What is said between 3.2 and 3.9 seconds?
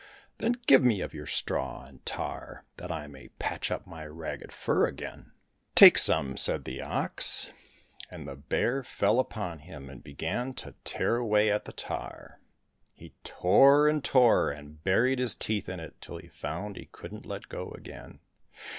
patch up